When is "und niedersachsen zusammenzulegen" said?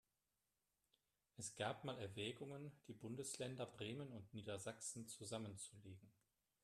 4.11-6.11